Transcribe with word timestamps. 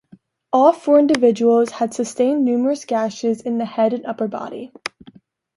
All 0.51 0.73
four 0.73 0.97
individuals 0.97 1.69
had 1.69 1.93
sustained 1.93 2.43
numerous 2.43 2.85
gashes 2.85 3.39
in 3.41 3.59
the 3.59 3.65
head 3.65 3.93
and 3.93 4.03
upper 4.03 4.27
body. 4.27 4.71